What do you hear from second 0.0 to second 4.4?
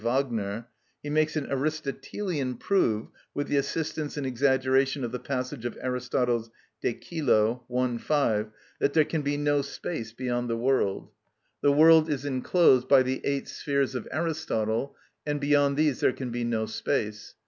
Wagner), he makes an Aristotelian prove (with the assistance and